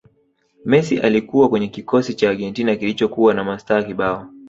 [0.65, 4.27] messi alikuwa kwenye kikosi cha argentina kilichokuwa na mastaa kibao